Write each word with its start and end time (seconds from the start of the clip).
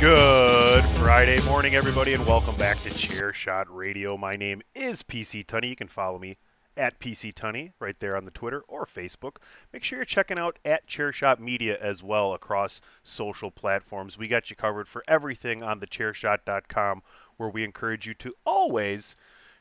Good 0.00 0.82
Friday 0.98 1.42
morning, 1.42 1.74
everybody, 1.74 2.14
and 2.14 2.26
welcome 2.26 2.56
back 2.56 2.82
to 2.84 2.90
Chair 2.94 3.34
Shot 3.34 3.66
Radio. 3.68 4.16
My 4.16 4.34
name 4.34 4.62
is 4.74 5.02
PC 5.02 5.44
Tunney. 5.44 5.68
You 5.68 5.76
can 5.76 5.88
follow 5.88 6.18
me 6.18 6.38
at 6.74 6.98
PC 6.98 7.34
Tunney 7.34 7.72
right 7.80 8.00
there 8.00 8.16
on 8.16 8.24
the 8.24 8.30
Twitter 8.30 8.62
or 8.66 8.86
Facebook. 8.86 9.36
Make 9.74 9.84
sure 9.84 9.98
you're 9.98 10.06
checking 10.06 10.38
out 10.38 10.58
at 10.64 10.88
Chairshot 10.88 11.38
Media 11.38 11.76
as 11.82 12.02
well 12.02 12.32
across 12.32 12.80
social 13.02 13.50
platforms. 13.50 14.16
We 14.16 14.26
got 14.26 14.48
you 14.48 14.56
covered 14.56 14.88
for 14.88 15.04
everything 15.06 15.62
on 15.62 15.80
thechairshot.com, 15.80 17.02
where 17.36 17.50
we 17.50 17.62
encourage 17.62 18.06
you 18.06 18.14
to 18.14 18.34
always 18.46 19.14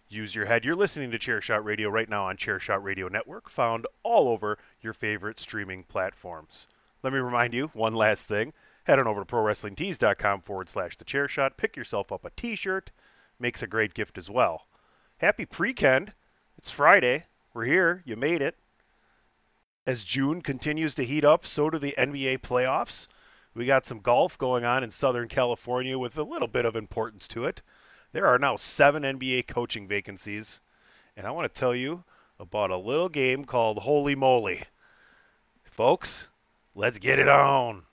use 0.08 0.34
your 0.34 0.46
head. 0.46 0.64
You're 0.64 0.78
listening 0.78 1.12
to 1.12 1.20
Chairshot 1.20 1.66
Radio 1.66 1.90
right 1.90 2.08
now 2.08 2.28
on 2.28 2.38
Chairshot 2.38 2.82
Radio 2.82 3.10
Network, 3.10 3.50
found 3.50 3.88
all 4.04 4.30
over 4.30 4.58
your 4.80 4.94
favorite 4.94 5.42
streaming 5.42 5.84
platforms. 5.84 6.68
Let 7.04 7.12
me 7.12 7.20
remind 7.20 7.54
you 7.54 7.72
one 7.74 7.94
last 7.94 8.30
thing. 8.30 8.54
Head 8.84 9.00
on 9.00 9.08
over 9.08 9.24
to 9.24 9.26
ProWrestlingTees.com 9.26 10.42
forward 10.42 10.70
slash 10.70 10.98
the 10.98 11.06
chair 11.06 11.28
shot. 11.28 11.58
Pick 11.58 11.76
yourself 11.76 12.12
up 12.12 12.26
a 12.26 12.32
t 12.32 12.56
shirt. 12.56 12.92
Makes 13.40 13.62
a 13.62 13.68
great 13.68 13.94
gift 13.94 14.18
as 14.18 14.30
well. 14.30 14.68
Happy 15.18 15.46
pre-kend. 15.46 16.14
It's 16.58 16.70
Friday. 16.70 17.26
We're 17.54 17.66
here. 17.66 18.02
You 18.06 18.16
made 18.16 18.42
it. 18.42 18.56
As 19.86 20.04
June 20.04 20.42
continues 20.42 20.96
to 20.96 21.06
heat 21.06 21.26
up, 21.26 21.46
so 21.46 21.70
do 21.70 21.80
the 21.80 21.96
NBA 21.98 22.40
playoffs. 22.40 23.08
We 23.54 23.66
got 23.66 23.86
some 23.86 24.00
golf 24.00 24.38
going 24.38 24.64
on 24.64 24.84
in 24.84 24.92
Southern 24.92 25.28
California 25.28 25.98
with 25.98 26.18
a 26.18 26.24
little 26.24 26.48
bit 26.48 26.66
of 26.66 26.76
importance 26.76 27.28
to 27.30 27.46
it. 27.46 27.62
There 28.12 28.28
are 28.28 28.40
now 28.40 28.56
seven 28.56 29.04
NBA 29.04 29.48
coaching 29.48 29.88
vacancies. 29.88 30.60
And 31.18 31.28
I 31.28 31.32
want 31.32 31.54
to 31.54 31.60
tell 31.60 31.76
you 31.76 32.04
about 32.40 32.72
a 32.72 32.78
little 32.78 33.10
game 33.10 33.46
called 33.46 33.80
Holy 33.80 34.16
Moly. 34.16 34.64
Folks, 35.64 36.28
let's 36.76 37.00
get 37.00 37.20
it 37.20 37.28
on. 37.28 37.84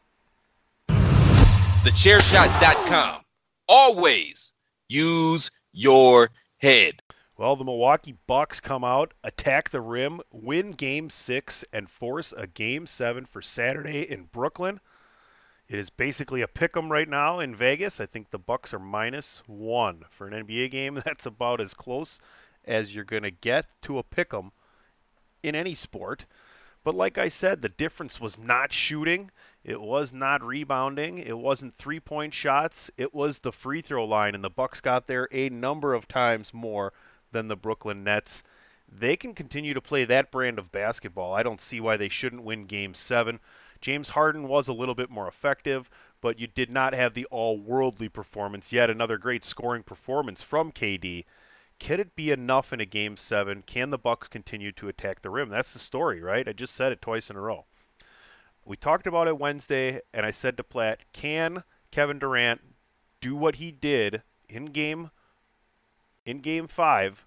TheChairShot.com. 1.87 3.21
Always 3.69 4.53
use 4.89 5.53
your 5.73 6.31
head. 6.59 7.01
Well, 7.39 7.55
the 7.55 7.63
Milwaukee 7.63 8.17
Bucks 8.27 8.59
come 8.59 8.83
out, 8.83 9.15
attack 9.23 9.71
the 9.71 9.81
rim, 9.81 10.21
win 10.33 10.73
game 10.73 11.11
six, 11.11 11.65
and 11.73 11.89
force 11.89 12.35
a 12.37 12.49
game 12.49 12.89
seven 12.89 13.25
for 13.25 13.41
Saturday 13.41 14.03
in 14.03 14.25
Brooklyn. 14.25 14.81
It 15.69 15.79
is 15.79 15.89
basically 15.89 16.43
a 16.43 16.49
pick 16.49 16.77
'em 16.77 16.91
right 16.91 17.09
now 17.09 17.39
in 17.39 17.55
Vegas. 17.55 18.01
I 18.01 18.07
think 18.07 18.31
the 18.31 18.39
Bucks 18.41 18.75
are 18.75 18.81
minus 18.81 19.41
one 19.47 20.03
for 20.11 20.27
an 20.27 20.35
NBA 20.45 20.73
game. 20.73 21.01
That's 21.05 21.27
about 21.27 21.61
as 21.61 21.73
close 21.73 22.19
as 22.65 22.93
you're 22.93 23.05
going 23.05 23.23
to 23.23 23.31
get 23.31 23.67
to 23.83 23.99
a 23.99 24.03
pick 24.03 24.35
'em 24.35 24.51
in 25.45 25.55
any 25.55 25.77
sport. 25.77 26.27
But 26.87 26.95
like 26.95 27.19
I 27.19 27.31
said, 27.31 27.63
the 27.63 27.69
difference 27.69 28.21
was 28.21 28.39
not 28.39 28.73
shooting. 28.73 29.33
It 29.65 29.81
was 29.81 30.13
not 30.13 30.41
rebounding. 30.45 31.19
It 31.19 31.37
wasn't 31.37 31.77
three-point 31.77 32.33
shots. 32.33 32.93
It 32.97 33.13
was 33.13 33.41
the 33.41 33.51
free 33.51 33.83
throw 33.83 34.05
line, 34.05 34.37
and 34.37 34.45
the 34.45 34.51
Bucks 34.51 34.81
got 34.81 35.09
there 35.09 35.27
a 35.33 35.49
number 35.49 35.95
of 35.95 36.07
times 36.07 36.55
more 36.55 36.93
than 37.33 37.49
the 37.49 37.57
Brooklyn 37.57 38.05
Nets. 38.05 38.45
They 38.89 39.17
can 39.17 39.35
continue 39.35 39.75
to 39.75 39.81
play 39.81 40.05
that 40.05 40.31
brand 40.31 40.61
of 40.61 40.71
basketball. 40.71 41.35
I 41.35 41.43
don't 41.43 41.61
see 41.61 41.81
why 41.81 41.97
they 41.97 42.09
shouldn't 42.09 42.45
win 42.45 42.67
Game 42.67 42.95
Seven. 42.95 43.41
James 43.81 44.11
Harden 44.11 44.47
was 44.47 44.69
a 44.69 44.73
little 44.73 44.95
bit 44.95 45.11
more 45.11 45.27
effective, 45.27 45.91
but 46.21 46.39
you 46.39 46.47
did 46.47 46.71
not 46.71 46.95
have 46.95 47.15
the 47.15 47.27
all-worldly 47.33 48.11
performance. 48.11 48.73
Yet 48.73 48.91
another 48.91 49.19
great 49.19 49.45
scoring 49.45 49.83
performance 49.83 50.41
from 50.41 50.71
KD. 50.71 51.25
Can 51.79 52.01
it 52.01 52.17
be 52.17 52.31
enough 52.31 52.73
in 52.73 52.81
a 52.81 52.87
game 52.87 53.17
seven? 53.17 53.63
Can 53.63 53.91
the 53.91 53.99
Bucks 53.99 54.29
continue 54.29 54.73
to 54.73 54.89
attack 54.89 55.21
the 55.21 55.31
rim? 55.31 55.51
That's 55.51 55.73
the 55.73 55.79
story, 55.79 56.23
right? 56.23 56.49
I 56.49 56.53
just 56.53 56.75
said 56.75 56.93
it 56.93 57.03
twice 57.03 57.29
in 57.31 57.37
a 57.37 57.41
row. 57.41 57.67
We 58.65 58.77
talked 58.77 59.07
about 59.07 59.29
it 59.29 59.39
Wednesday, 59.39 60.01
and 60.13 60.27
I 60.27 60.31
said 60.31 60.57
to 60.57 60.65
Platt, 60.65 61.01
can 61.13 61.63
Kevin 61.91 62.19
Durant 62.19 62.61
do 63.21 63.37
what 63.37 63.57
he 63.57 63.71
did 63.71 64.23
in 64.49 64.67
game 64.67 65.11
in 66.25 66.41
game 66.41 66.67
five? 66.67 67.25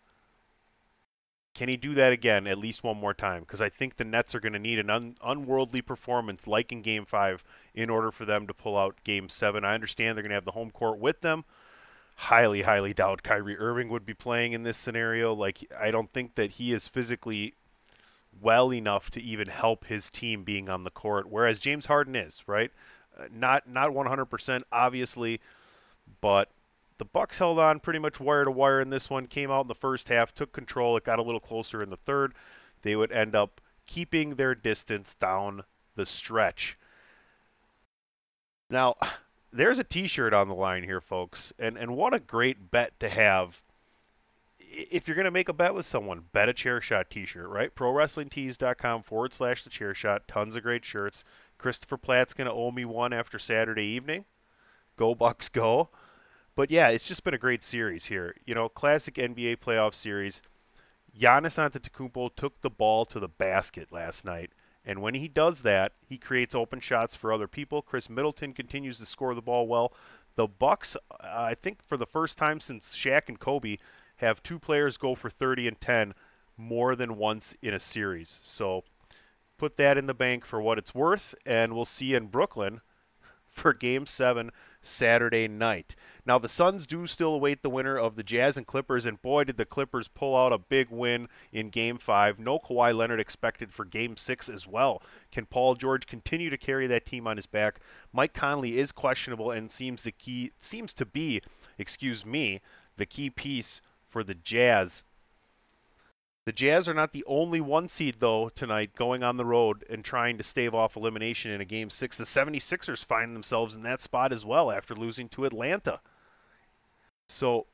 Can 1.54 1.70
he 1.70 1.78
do 1.78 1.94
that 1.96 2.14
again 2.14 2.48
at 2.48 2.58
least 2.58 2.84
one 2.84 2.98
more 2.98 3.14
time? 3.14 3.42
Because 3.42 3.62
I 3.62 3.70
think 3.70 3.96
the 3.96 4.04
Nets 4.04 4.36
are 4.36 4.40
going 4.40 4.54
to 4.54 4.60
need 4.60 4.80
an 4.80 4.90
un- 4.90 5.16
unworldly 5.22 5.82
performance 5.82 6.48
like 6.48 6.72
in 6.72 6.82
game 6.82 7.06
five 7.06 7.44
in 7.74 7.90
order 7.90 8.12
for 8.12 8.26
them 8.26 8.48
to 8.48 8.54
pull 8.54 8.78
out 8.78 9.04
game 9.04 9.30
seven. 9.30 9.64
I 9.64 9.74
understand 9.74 10.18
they're 10.18 10.24
going 10.24 10.32
to 10.32 10.36
have 10.36 10.46
the 10.46 10.52
home 10.52 10.72
court 10.72 11.00
with 11.00 11.22
them. 11.22 11.46
Highly, 12.20 12.62
highly 12.62 12.94
doubt 12.94 13.24
Kyrie 13.24 13.58
Irving 13.58 13.88
would 13.88 14.06
be 14.06 14.14
playing 14.14 14.52
in 14.52 14.62
this 14.62 14.78
scenario. 14.78 15.34
Like, 15.34 15.60
I 15.80 15.90
don't 15.90 16.12
think 16.12 16.36
that 16.36 16.52
he 16.52 16.74
is 16.74 16.86
physically 16.86 17.54
well 18.42 18.74
enough 18.74 19.10
to 19.12 19.22
even 19.22 19.48
help 19.48 19.86
his 19.86 20.10
team 20.10 20.44
being 20.44 20.68
on 20.68 20.84
the 20.84 20.92
court, 20.92 21.30
whereas 21.30 21.60
James 21.60 21.86
Harden 21.86 22.18
is, 22.18 22.44
right? 22.46 22.72
Uh, 23.18 23.28
not 23.32 23.70
not 23.70 23.92
100% 23.92 24.64
obviously, 24.70 25.40
but 26.20 26.50
the 26.98 27.06
Bucks 27.06 27.38
held 27.38 27.58
on 27.58 27.80
pretty 27.80 28.00
much 28.00 28.20
wire 28.20 28.44
to 28.44 28.52
wire 28.52 28.82
in 28.82 28.90
this 28.90 29.10
one. 29.10 29.26
Came 29.26 29.50
out 29.50 29.62
in 29.62 29.68
the 29.70 29.76
first 29.76 30.10
half, 30.10 30.36
took 30.36 30.52
control. 30.52 30.98
It 30.98 31.06
got 31.06 31.20
a 31.20 31.24
little 31.24 31.40
closer 31.40 31.82
in 31.82 31.90
the 31.90 31.98
third. 32.06 32.34
They 32.82 32.98
would 32.98 33.14
end 33.14 33.34
up 33.34 33.62
keeping 33.88 34.36
their 34.36 34.56
distance 34.56 35.16
down 35.16 35.64
the 35.96 36.06
stretch. 36.06 36.78
Now, 38.70 38.98
there's 39.52 39.80
a 39.80 39.84
T-shirt 39.84 40.34
on 40.34 40.48
the 40.48 40.56
line 40.56 40.84
here, 40.84 41.02
folks, 41.02 41.54
and 41.60 41.78
and 41.78 41.96
what 41.96 42.14
a 42.14 42.20
great 42.20 42.72
bet 42.72 43.00
to 43.00 43.10
have 43.10 43.62
if 44.72 45.08
you're 45.08 45.16
going 45.16 45.26
to 45.26 45.32
make 45.32 45.50
a 45.50 45.54
bet 45.54 45.74
with 45.74 45.86
someone, 45.88 46.26
bet 46.32 46.50
a 46.50 46.54
chair 46.54 46.82
shot 46.82 47.10
t-shirt, 47.10 47.50
right? 47.50 47.74
ProWrestlingTees.com 47.74 49.04
forward 49.04 49.34
slash 49.34 49.64
the 49.64 49.70
chair 49.70 49.94
shot. 49.94 50.28
Tons 50.28 50.56
of 50.56 50.64
great 50.64 50.86
shirts. 50.86 51.24
Christopher 51.58 51.98
Platt's 51.98 52.34
going 52.34 52.48
to 52.48 52.54
owe 52.54 52.72
me 52.72 52.86
one 52.86 53.14
after 53.14 53.40
Saturday 53.40 53.86
evening. 53.86 54.26
Go 54.96 55.16
Bucks, 55.16 55.50
go! 55.50 55.90
But 56.56 56.72
yeah, 56.72 56.90
it's 56.90 57.08
just 57.08 57.24
been 57.24 57.34
a 57.34 57.40
great 57.40 57.64
series 57.64 58.06
here. 58.06 58.36
You 58.46 58.54
know, 58.54 58.70
classic 58.70 59.16
NBA 59.16 59.58
playoff 59.58 59.94
series. 59.94 60.42
Giannis 61.18 61.58
Antetokounmpo 61.58 62.36
took 62.36 62.60
the 62.62 62.70
ball 62.70 63.06
to 63.06 63.20
the 63.20 63.28
basket 63.28 63.92
last 63.92 64.26
night, 64.26 64.52
and 64.90 65.04
when 65.04 65.14
he 65.14 65.28
does 65.28 65.62
that, 65.62 65.92
he 66.08 66.18
creates 66.18 66.56
open 66.56 66.80
shots 66.80 67.16
for 67.16 67.32
other 67.32 67.48
people. 67.48 67.84
Khris 67.84 68.10
Middleton 68.10 68.54
continues 68.54 68.98
to 68.98 69.06
score 69.06 69.36
the 69.36 69.42
ball 69.42 69.68
well. 69.68 69.94
The 70.36 70.48
Bucks, 70.48 70.98
I 71.22 71.54
think, 71.54 71.84
for 71.84 71.96
the 71.96 72.08
first 72.08 72.40
time 72.40 72.60
since 72.60 72.96
Shaq 72.96 73.30
and 73.30 73.40
Kobe, 73.40 73.78
have 74.16 74.42
two 74.42 74.58
players 74.58 74.98
go 74.98 75.14
for 75.14 75.30
30 75.30 75.68
and 75.68 75.80
10 75.80 76.16
more 76.58 76.96
than 76.96 77.18
once 77.18 77.56
in 77.62 77.76
a 77.76 77.80
series. 77.80 78.40
So 78.42 78.84
put 79.60 79.78
that 79.78 80.00
in 80.00 80.08
the 80.08 80.16
bank 80.16 80.44
for 80.44 80.60
what 80.60 80.80
it's 80.80 80.96
worth, 80.96 81.36
and 81.46 81.72
we'll 81.76 81.86
see 81.86 82.16
in 82.16 82.26
Brooklyn 82.26 82.82
for 83.60 83.74
Game 83.74 84.06
7 84.06 84.52
Saturday 84.82 85.48
night. 85.48 85.94
Now, 86.26 86.40
the 86.40 86.48
Suns 86.48 86.88
do 86.88 87.06
still 87.06 87.34
await 87.34 87.62
the 87.62 87.70
winner 87.70 87.98
of 87.98 88.16
the 88.16 88.24
Jazz 88.24 88.56
and 88.56 88.66
Clippers, 88.66 89.06
and 89.06 89.22
boy, 89.22 89.44
did 89.44 89.58
the 89.58 89.66
Clippers 89.66 90.08
pull 90.08 90.38
out 90.38 90.54
a 90.54 90.58
big 90.58 90.90
win 90.90 91.28
in 91.52 91.70
Game 91.70 91.98
5. 91.98 92.40
No 92.40 92.58
Kawhi 92.58 92.96
Leonard 92.96 93.20
expected 93.20 93.74
for 93.74 93.84
Game 93.84 94.16
6 94.16 94.48
as 94.48 94.66
well. 94.66 95.02
Can 95.32 95.46
Paul 95.46 95.76
George 95.76 96.08
continue 96.08 96.50
to 96.50 96.58
carry 96.58 96.88
that 96.88 97.06
team 97.06 97.28
on 97.28 97.36
his 97.36 97.46
back? 97.46 97.82
Mike 98.14 98.34
Conley 98.34 98.80
is 98.80 98.94
questionable 98.94 99.52
and 99.52 99.70
seems 99.70 100.04
the 100.04 100.14
key 100.14 100.52
seems 100.62 100.94
to 100.94 101.06
be, 101.06 101.42
excuse 101.78 102.26
me, 102.26 102.62
the 102.96 103.06
key 103.06 103.30
piece 103.30 103.82
for 104.08 104.24
the 104.24 104.36
Jazz. 104.36 105.04
The 106.50 106.54
Jazz 106.54 106.90
are 106.90 106.96
not 106.96 107.12
the 107.12 107.24
only 107.28 107.62
one 107.62 107.88
seed, 107.88 108.16
though, 108.18 108.50
tonight 108.50 108.96
going 108.96 109.22
on 109.22 109.38
the 109.38 109.46
road 109.46 109.86
and 109.88 110.04
trying 110.04 110.40
to 110.40 110.44
stave 110.44 110.74
off 110.74 110.96
elimination 110.96 111.52
in 111.52 111.62
a 111.62 111.66
Game 111.66 111.92
6. 111.92 112.18
The 112.18 112.24
76ers 112.24 113.06
find 113.06 113.36
themselves 113.36 113.76
in 113.76 113.84
that 113.84 114.02
spot 114.02 114.34
as 114.34 114.44
well 114.44 114.72
after 114.72 114.96
losing 114.96 115.30
to 115.30 115.46
Atlanta. 115.46 116.02
So, 117.28 117.68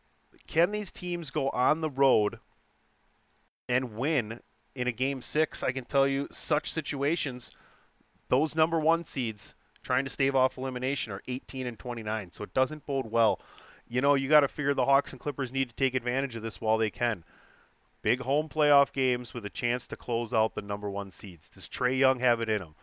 can 0.45 0.72
these 0.72 0.92
teams 0.92 1.30
go 1.30 1.50
on 1.51 1.80
the 1.80 1.89
road 1.89 2.38
and 3.69 3.95
win 3.95 4.42
in 4.75 4.89
a 4.89 4.92
Game 4.92 5.22
6? 5.22 5.63
I 5.63 5.72
can 5.72 5.86
tell 5.86 6.06
you, 6.06 6.27
such 6.30 6.74
situations, 6.74 7.51
those 8.27 8.57
number 8.57 8.81
one 8.81 9.06
seeds 9.06 9.56
trying 9.83 10.04
to 10.04 10.12
stave 10.12 10.36
off 10.36 10.57
elimination 10.57 11.13
are 11.13 11.24
18 11.30 11.66
and 11.66 11.80
29, 11.80 12.33
so 12.33 12.44
it 12.44 12.54
doesn't 12.54 12.86
bode 12.86 13.10
well. 13.10 13.39
You 13.88 14.01
know, 14.01 14.16
you 14.16 14.27
got 14.27 14.42
to 14.42 14.50
figure 14.50 14.74
the 14.74 14.83
Hawks 14.83 15.13
and 15.13 15.22
Clippers 15.22 15.54
need 15.54 15.69
to 15.69 15.75
take 15.75 15.95
advantage 15.95 16.36
of 16.36 16.44
this 16.44 16.60
while 16.60 16.77
they 16.77 16.89
can. 16.89 17.24
Big 18.05 18.21
home 18.21 18.47
playoff 18.47 18.93
games 18.93 19.33
with 19.33 19.47
a 19.47 19.49
chance 19.49 19.87
to 19.87 19.95
close 19.95 20.31
out 20.31 20.53
the 20.53 20.61
number 20.61 20.87
one 20.91 21.09
seeds. 21.09 21.49
Does 21.49 21.67
Trae 21.67 21.97
Young 21.97 22.19
have 22.19 22.39
it 22.39 22.49
in 22.49 22.61
him? 22.61 22.75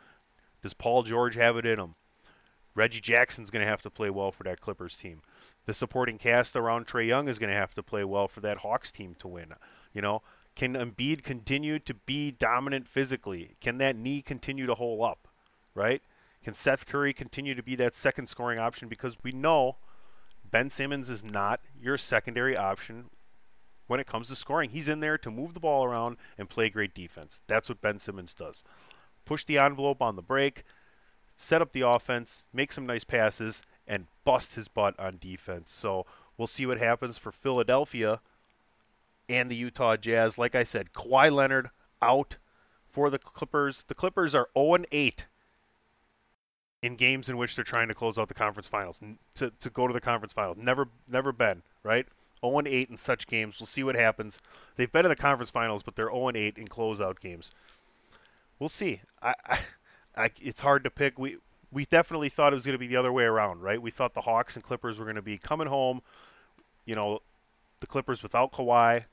Does 0.63 0.75
Paul 0.75 1.05
George 1.05 1.37
have 1.37 1.57
it 1.57 1.65
in 1.65 1.79
him? 1.79 1.95
Reggie 2.75 3.01
Jackson's 3.01 3.49
going 3.49 3.65
to 3.65 3.71
have 3.71 3.83
to 3.83 3.89
play 3.89 4.11
well 4.11 4.33
for 4.33 4.43
that 4.43 4.61
Clippers 4.61 4.97
team. 4.97 5.23
The 5.65 5.75
supporting 5.75 6.19
cast 6.19 6.57
around 6.57 6.89
Trae 6.89 7.07
Young 7.07 7.29
is 7.29 7.39
going 7.39 7.53
to 7.53 7.57
have 7.57 7.73
to 7.75 7.85
play 7.85 8.03
well 8.03 8.27
for 8.27 8.41
that 8.41 8.57
Hawks 8.57 8.91
team 8.91 9.15
to 9.21 9.29
win. 9.29 9.55
You 9.93 10.03
know, 10.03 10.23
can 10.57 10.75
Embiid 10.75 11.23
continue 11.23 11.79
to 11.79 11.95
be 11.95 12.33
dominant 12.33 12.89
physically? 12.89 13.55
Can 13.61 13.79
that 13.79 13.95
knee 13.95 14.23
continue 14.23 14.67
to 14.67 14.75
hold 14.75 15.03
up? 15.03 15.29
Right? 15.77 16.03
Can 16.43 16.55
Seth 16.55 16.85
Curry 16.85 17.13
continue 17.13 17.55
to 17.55 17.63
be 17.63 17.77
that 17.77 17.95
second 17.95 18.29
scoring 18.29 18.59
option? 18.59 18.89
Because 18.89 19.15
we 19.23 19.31
know 19.31 19.77
Ben 20.51 20.69
Simmons 20.69 21.11
is 21.11 21.23
not 21.23 21.61
your 21.81 21.97
secondary 21.97 22.57
option 22.57 23.09
when 23.93 24.01
it 24.01 24.07
comes 24.07 24.29
to 24.29 24.35
scoring. 24.35 24.71
He's 24.71 24.89
in 24.89 25.01
there 25.01 25.19
to 25.19 25.31
move 25.31 25.53
the 25.53 25.61
ball 25.61 25.85
around 25.85 26.17
and 26.39 26.49
play 26.49 26.71
great 26.71 26.95
defense. 26.95 27.43
That's 27.47 27.69
what 27.69 27.83
Ben 27.83 27.99
Simmons 27.99 28.33
does. 28.33 28.65
Push 29.27 29.45
the 29.45 29.59
envelope 29.59 30.01
on 30.01 30.17
the 30.17 30.23
break, 30.23 30.65
set 31.37 31.61
up 31.61 31.73
the 31.73 31.87
offense, 31.87 32.43
make 32.55 32.73
some 32.73 32.87
nice 32.87 33.05
passes, 33.05 33.61
and 33.87 34.07
bust 34.25 34.55
his 34.55 34.67
butt 34.67 34.99
on 34.99 35.19
defense. 35.19 35.71
So 35.71 36.07
we'll 36.39 36.47
see 36.47 36.65
what 36.65 36.79
happens 36.79 37.19
for 37.19 37.33
Philadelphia 37.33 38.19
and 39.29 39.51
the 39.51 39.57
Utah 39.57 39.99
Jazz. 39.99 40.39
Like 40.39 40.55
I 40.55 40.65
said, 40.65 40.95
Kawhi 40.95 41.31
Leonard 41.31 41.69
out 42.01 42.39
for 42.89 43.11
the 43.11 43.19
Clippers. 43.19 43.85
The 43.89 43.95
Clippers 43.95 44.35
are 44.35 44.49
0 44.57 44.87
8 44.91 45.27
in 46.81 46.97
games 46.97 47.29
in 47.29 47.37
which 47.37 47.57
they're 47.57 47.63
trying 47.63 47.89
to 47.89 47.95
close 47.95 48.17
out 48.17 48.29
the 48.29 48.35
conference 48.35 48.69
finals 48.69 48.99
to, 49.35 49.53
to 49.61 49.69
go 49.69 49.87
to 49.87 49.93
the 49.93 50.01
conference 50.01 50.33
finals. 50.33 50.57
Never 50.59 50.89
never 51.07 51.31
been, 51.31 51.63
right? 51.83 52.07
0 52.45 52.63
8 52.67 52.91
in 52.91 52.97
such 52.97 53.27
games. 53.27 53.57
We'll 53.59 53.67
see 53.67 53.85
what 53.85 53.95
happens. 53.95 54.39
They've 54.77 54.91
been 54.91 55.07
in 55.07 55.11
the 55.11 55.17
conference 55.17 55.51
finals, 55.51 55.83
but 55.83 55.97
they're 55.97 56.11
0 56.11 56.31
8 56.35 56.59
in 56.59 56.67
closeout 56.67 57.21
games. 57.21 57.53
We'll 58.59 58.69
see. 58.69 59.01
I, 59.21 59.35
I, 59.47 59.59
I, 60.17 60.31
it's 60.41 60.61
hard 60.61 60.85
to 60.85 60.91
pick. 60.91 61.19
We 61.19 61.39
we 61.73 61.87
definitely 61.87 62.29
thought 62.29 62.53
it 62.53 62.57
was 62.57 62.67
going 62.67 62.75
to 62.75 62.79
be 62.79 62.87
the 62.87 62.97
other 62.97 63.13
way 63.13 63.25
around, 63.25 63.63
right? 63.63 63.81
We 63.81 63.91
thought 63.91 64.15
the 64.15 64.21
Hawks 64.21 64.57
and 64.57 64.65
Clippers 64.65 64.99
were 64.99 65.07
going 65.07 65.17
to 65.17 65.23
be 65.23 65.39
coming 65.39 65.67
home. 65.67 66.03
You 66.85 66.95
know, 66.95 67.21
the 67.81 67.87
Clippers 67.87 68.23
without 68.23 68.53
Kawhi. 68.53 69.05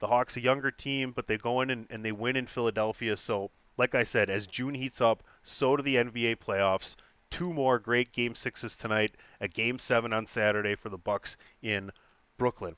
The 0.00 0.06
Hawks 0.06 0.36
a 0.36 0.40
younger 0.40 0.70
team, 0.70 1.12
but 1.12 1.26
they 1.26 1.38
go 1.38 1.60
in 1.60 1.70
and, 1.70 1.86
and 1.90 2.04
they 2.04 2.12
win 2.12 2.36
in 2.36 2.46
Philadelphia. 2.46 3.16
So, 3.16 3.50
like 3.76 3.94
I 3.94 4.04
said, 4.04 4.30
as 4.30 4.46
June 4.46 4.74
heats 4.74 5.00
up, 5.00 5.24
so 5.42 5.76
do 5.76 5.82
the 5.82 5.96
NBA 5.96 6.36
playoffs. 6.36 6.94
Two 7.30 7.52
more 7.52 7.78
great 7.78 8.12
game 8.12 8.34
sixes 8.34 8.76
tonight. 8.76 9.14
A 9.40 9.48
game 9.48 9.78
seven 9.78 10.12
on 10.12 10.26
Saturday 10.26 10.76
for 10.76 10.88
the 10.88 10.98
Bucks 10.98 11.36
in 11.62 11.90
Brooklyn. 12.38 12.76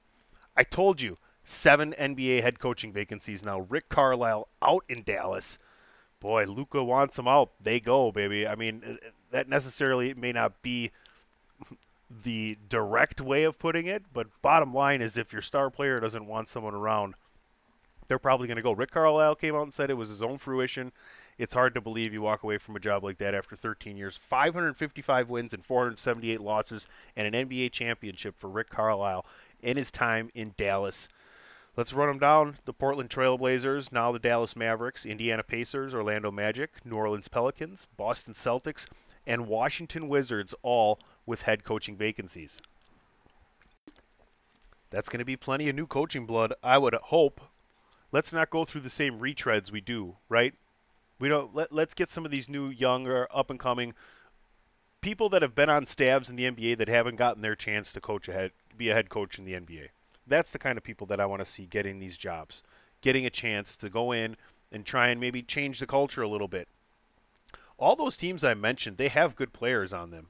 I 0.56 0.64
told 0.64 1.00
you, 1.00 1.16
seven 1.44 1.94
NBA 1.98 2.42
head 2.42 2.58
coaching 2.58 2.92
vacancies 2.92 3.44
now. 3.44 3.60
Rick 3.60 3.88
Carlisle 3.88 4.48
out 4.62 4.84
in 4.88 5.02
Dallas. 5.02 5.58
Boy, 6.20 6.44
Luka 6.44 6.82
wants 6.82 7.18
him 7.18 7.28
out. 7.28 7.52
They 7.62 7.80
go, 7.80 8.12
baby. 8.12 8.46
I 8.46 8.54
mean, 8.54 8.82
uh, 8.84 9.08
that 9.30 9.48
necessarily 9.48 10.12
may 10.14 10.32
not 10.32 10.60
be 10.62 10.90
the 12.24 12.58
direct 12.68 13.20
way 13.20 13.44
of 13.44 13.58
putting 13.58 13.86
it, 13.86 14.04
but 14.12 14.26
bottom 14.42 14.74
line 14.74 15.00
is 15.00 15.16
if 15.16 15.32
your 15.32 15.42
star 15.42 15.70
player 15.70 16.00
doesn't 16.00 16.26
want 16.26 16.48
someone 16.48 16.74
around, 16.74 17.14
they're 18.08 18.18
probably 18.18 18.48
going 18.48 18.56
to 18.56 18.62
go. 18.62 18.72
Rick 18.72 18.90
Carlisle 18.90 19.36
came 19.36 19.54
out 19.54 19.62
and 19.62 19.72
said 19.72 19.88
it 19.88 19.94
was 19.94 20.08
his 20.08 20.22
own 20.22 20.36
fruition. 20.36 20.92
It's 21.40 21.54
hard 21.54 21.72
to 21.72 21.80
believe 21.80 22.12
you 22.12 22.20
walk 22.20 22.42
away 22.42 22.58
from 22.58 22.76
a 22.76 22.80
job 22.80 23.02
like 23.02 23.16
that 23.16 23.34
after 23.34 23.56
13 23.56 23.96
years. 23.96 24.20
555 24.28 25.30
wins 25.30 25.54
and 25.54 25.64
478 25.64 26.38
losses, 26.38 26.86
and 27.16 27.26
an 27.26 27.48
NBA 27.48 27.72
championship 27.72 28.38
for 28.38 28.50
Rick 28.50 28.68
Carlisle 28.68 29.24
in 29.62 29.78
his 29.78 29.90
time 29.90 30.30
in 30.34 30.52
Dallas. 30.58 31.08
Let's 31.78 31.94
run 31.94 32.08
them 32.08 32.18
down. 32.18 32.58
The 32.66 32.74
Portland 32.74 33.08
Trailblazers, 33.08 33.90
now 33.90 34.12
the 34.12 34.18
Dallas 34.18 34.54
Mavericks, 34.54 35.06
Indiana 35.06 35.42
Pacers, 35.42 35.94
Orlando 35.94 36.30
Magic, 36.30 36.72
New 36.84 36.96
Orleans 36.96 37.28
Pelicans, 37.28 37.86
Boston 37.96 38.34
Celtics, 38.34 38.84
and 39.26 39.48
Washington 39.48 40.08
Wizards, 40.08 40.54
all 40.60 40.98
with 41.24 41.40
head 41.40 41.64
coaching 41.64 41.96
vacancies. 41.96 42.60
That's 44.90 45.08
going 45.08 45.20
to 45.20 45.24
be 45.24 45.38
plenty 45.38 45.70
of 45.70 45.74
new 45.74 45.86
coaching 45.86 46.26
blood, 46.26 46.52
I 46.62 46.76
would 46.76 46.92
hope. 46.92 47.40
Let's 48.12 48.30
not 48.30 48.50
go 48.50 48.66
through 48.66 48.82
the 48.82 48.90
same 48.90 49.20
retreads 49.20 49.70
we 49.70 49.80
do, 49.80 50.16
right? 50.28 50.52
We 51.20 51.28
don't 51.28 51.54
let, 51.54 51.70
let's 51.70 51.94
get 51.94 52.10
some 52.10 52.24
of 52.24 52.30
these 52.30 52.48
new 52.48 52.68
younger 52.70 53.28
up 53.32 53.50
and 53.50 53.60
coming 53.60 53.94
people 55.00 55.30
that 55.30 55.42
have 55.42 55.54
been 55.54 55.70
on 55.70 55.86
staffs 55.86 56.28
in 56.28 56.36
the 56.36 56.50
NBA 56.50 56.78
that 56.78 56.88
haven't 56.88 57.16
gotten 57.16 57.42
their 57.42 57.56
chance 57.56 57.92
to 57.92 58.00
coach 58.00 58.28
ahead 58.28 58.52
be 58.76 58.90
a 58.90 58.94
head 58.94 59.08
coach 59.08 59.38
in 59.38 59.44
the 59.44 59.52
NBA. 59.54 59.88
That's 60.26 60.50
the 60.50 60.58
kind 60.58 60.78
of 60.78 60.84
people 60.84 61.06
that 61.08 61.20
I 61.20 61.26
want 61.26 61.44
to 61.44 61.50
see 61.50 61.66
getting 61.66 61.98
these 61.98 62.16
jobs, 62.16 62.62
getting 63.02 63.26
a 63.26 63.30
chance 63.30 63.76
to 63.78 63.90
go 63.90 64.12
in 64.12 64.36
and 64.72 64.84
try 64.86 65.08
and 65.08 65.20
maybe 65.20 65.42
change 65.42 65.78
the 65.78 65.86
culture 65.86 66.22
a 66.22 66.28
little 66.28 66.48
bit. 66.48 66.68
All 67.78 67.96
those 67.96 68.16
teams 68.16 68.44
I 68.44 68.54
mentioned, 68.54 68.96
they 68.96 69.08
have 69.08 69.36
good 69.36 69.52
players 69.52 69.92
on 69.92 70.10
them, 70.10 70.28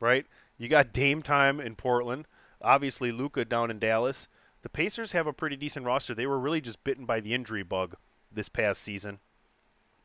right? 0.00 0.26
You 0.58 0.68
got 0.68 0.92
Dame 0.92 1.22
time 1.22 1.60
in 1.60 1.76
Portland, 1.76 2.26
obviously 2.60 3.12
Luka 3.12 3.44
down 3.44 3.70
in 3.70 3.78
Dallas. 3.78 4.28
The 4.62 4.68
Pacers 4.68 5.12
have 5.12 5.26
a 5.26 5.32
pretty 5.32 5.56
decent 5.56 5.86
roster. 5.86 6.14
They 6.14 6.26
were 6.26 6.38
really 6.38 6.60
just 6.60 6.82
bitten 6.84 7.04
by 7.04 7.20
the 7.20 7.34
injury 7.34 7.62
bug 7.62 7.96
this 8.32 8.48
past 8.48 8.82
season. 8.82 9.18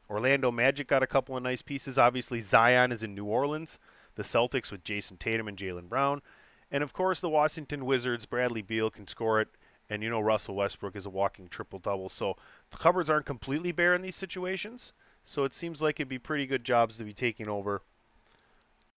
Orlando 0.09 0.51
Magic 0.51 0.87
got 0.87 1.03
a 1.03 1.07
couple 1.07 1.37
of 1.37 1.43
nice 1.43 1.61
pieces. 1.61 1.97
Obviously, 1.97 2.41
Zion 2.41 2.91
is 2.91 3.03
in 3.03 3.13
New 3.13 3.25
Orleans. 3.25 3.77
The 4.15 4.23
Celtics 4.23 4.71
with 4.71 4.83
Jayson 4.83 5.17
Tatum 5.17 5.47
and 5.47 5.57
Jaylen 5.57 5.87
Brown. 5.87 6.21
And 6.71 6.83
of 6.83 6.93
course, 6.93 7.21
the 7.21 7.29
Washington 7.29 7.85
Wizards, 7.85 8.25
Bradley 8.25 8.61
Beal 8.61 8.89
can 8.89 9.07
score 9.07 9.41
it, 9.41 9.47
and 9.89 10.03
you 10.03 10.09
know 10.09 10.19
Russell 10.19 10.55
Westbrook 10.55 10.95
is 10.95 11.05
a 11.05 11.09
walking 11.09 11.47
triple 11.47 11.79
double. 11.79 12.09
So 12.09 12.35
the 12.71 12.77
cupboards 12.77 13.09
aren't 13.09 13.25
completely 13.25 13.71
bare 13.71 13.95
in 13.95 14.01
these 14.01 14.15
situations. 14.15 14.93
So 15.23 15.43
it 15.43 15.53
seems 15.53 15.81
like 15.81 15.99
it'd 15.99 16.09
be 16.09 16.19
pretty 16.19 16.47
good 16.47 16.63
jobs 16.63 16.97
to 16.97 17.03
be 17.03 17.13
taking 17.13 17.47
over 17.47 17.81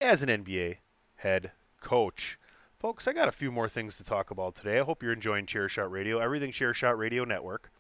as 0.01 0.23
an 0.23 0.29
NBA 0.29 0.79
head 1.17 1.53
coach. 1.81 2.39
Folks, 2.79 3.07
I 3.07 3.13
got 3.13 3.29
a 3.29 3.33
few 3.33 3.53
more 3.53 3.69
things 3.69 3.97
to 3.97 4.05
talk 4.05 4.31
about 4.31 4.57
today. 4.57 4.81
I 4.81 4.85
hope 4.85 5.03
you're 5.03 5.13
enjoying 5.13 5.47
Chairshot 5.47 5.91
Radio, 5.91 6.19
everything 6.19 6.53
Chairshot 6.53 6.99
Radio 6.99 7.25
Network. 7.25 7.71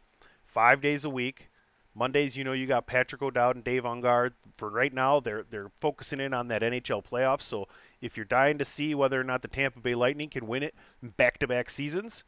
Five 0.46 0.80
days 0.80 1.04
a 1.04 1.10
week. 1.10 1.48
Mondays, 1.94 2.36
you 2.36 2.44
know, 2.44 2.52
you 2.52 2.66
got 2.66 2.86
Patrick 2.86 3.20
O'Dowd 3.20 3.56
and 3.56 3.64
Dave 3.64 3.82
Ungard. 3.82 4.32
For 4.56 4.70
right 4.70 4.92
now, 4.92 5.20
they're 5.20 5.44
they're 5.50 5.70
focusing 5.78 6.20
in 6.20 6.32
on 6.32 6.48
that 6.48 6.62
NHL 6.62 7.04
playoffs. 7.04 7.42
So 7.42 7.68
if 8.00 8.16
you're 8.16 8.24
dying 8.24 8.58
to 8.58 8.64
see 8.64 8.94
whether 8.94 9.20
or 9.20 9.24
not 9.24 9.42
the 9.42 9.48
Tampa 9.48 9.80
Bay 9.80 9.94
Lightning 9.94 10.30
can 10.30 10.46
win 10.46 10.62
it 10.62 10.74
back-to-back 11.02 11.68
seasons, 11.68 12.24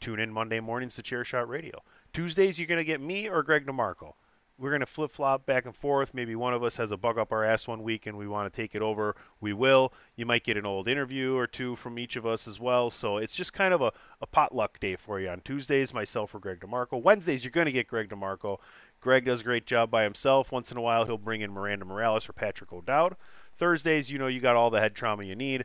tune 0.00 0.18
in 0.18 0.32
Monday 0.32 0.60
mornings 0.60 0.96
to 0.96 1.02
Chairshot 1.02 1.48
Radio. 1.48 1.82
Tuesdays, 2.12 2.58
you're 2.58 2.68
to 2.78 2.84
get 2.84 3.00
me 3.00 3.28
or 3.28 3.42
Greg 3.42 3.66
DeMarco. 3.66 4.14
We're 4.62 4.70
going 4.70 4.80
to 4.80 4.86
flip 4.86 5.10
flop 5.10 5.44
back 5.44 5.66
and 5.66 5.74
forth. 5.74 6.14
Maybe 6.14 6.36
one 6.36 6.54
of 6.54 6.62
us 6.62 6.76
has 6.76 6.92
a 6.92 6.96
bug 6.96 7.18
up 7.18 7.32
our 7.32 7.44
ass 7.44 7.66
one 7.66 7.82
week 7.82 8.06
and 8.06 8.16
we 8.16 8.28
want 8.28 8.50
to 8.50 8.56
take 8.56 8.76
it 8.76 8.80
over. 8.80 9.16
We 9.40 9.52
will. 9.52 9.92
You 10.14 10.24
might 10.24 10.44
get 10.44 10.56
an 10.56 10.64
old 10.64 10.86
interview 10.86 11.36
or 11.36 11.48
two 11.48 11.74
from 11.74 11.98
each 11.98 12.14
of 12.14 12.26
us 12.26 12.46
as 12.46 12.60
well. 12.60 12.88
So 12.88 13.16
it's 13.16 13.34
just 13.34 13.52
kind 13.52 13.74
of 13.74 13.82
a, 13.82 13.92
a 14.20 14.26
potluck 14.26 14.78
day 14.78 14.94
for 14.94 15.18
you. 15.18 15.30
On 15.30 15.40
Tuesdays, 15.40 15.92
myself 15.92 16.32
or 16.32 16.38
Greg 16.38 16.60
DeMarco. 16.60 17.02
Wednesdays, 17.02 17.42
you're 17.42 17.50
going 17.50 17.66
to 17.66 17.72
get 17.72 17.88
Greg 17.88 18.08
DeMarco. 18.08 18.58
Greg 19.00 19.24
does 19.24 19.40
a 19.40 19.44
great 19.44 19.66
job 19.66 19.90
by 19.90 20.04
himself. 20.04 20.52
Once 20.52 20.70
in 20.70 20.76
a 20.76 20.80
while, 20.80 21.04
he'll 21.04 21.18
bring 21.18 21.40
in 21.40 21.50
Miranda 21.50 21.84
Morales 21.84 22.28
or 22.28 22.32
Patrick 22.32 22.72
O'Dowd. 22.72 23.16
Thursdays, 23.58 24.12
you 24.12 24.20
know, 24.20 24.28
you 24.28 24.38
got 24.38 24.54
all 24.54 24.70
the 24.70 24.80
head 24.80 24.94
trauma 24.94 25.24
you 25.24 25.34
need. 25.34 25.64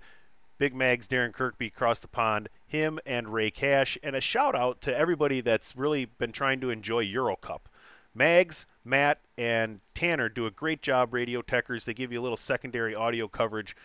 Big 0.57 0.73
Mags, 0.73 1.07
Darren 1.07 1.33
Kirkby 1.33 1.67
across 1.67 1.99
the 1.99 2.07
pond, 2.07 2.49
him 2.65 2.97
and 3.05 3.31
Ray 3.31 3.51
Cash, 3.51 3.95
and 4.01 4.15
a 4.15 4.21
shout 4.21 4.55
out 4.55 4.81
to 4.81 4.97
everybody 4.97 5.41
that's 5.41 5.75
really 5.75 6.05
been 6.05 6.31
trying 6.31 6.61
to 6.61 6.71
enjoy 6.71 7.01
Euro 7.01 7.35
Cup. 7.35 7.69
Mags, 8.17 8.65
Matt, 8.83 9.19
and 9.37 9.79
Tanner 9.93 10.27
do 10.27 10.47
a 10.47 10.51
great 10.51 10.81
job, 10.81 11.13
Radio 11.13 11.43
Techers. 11.43 11.85
They 11.85 11.93
give 11.93 12.11
you 12.11 12.19
a 12.19 12.23
little 12.23 12.35
secondary 12.35 12.95
audio 12.95 13.27
coverage. 13.27 13.75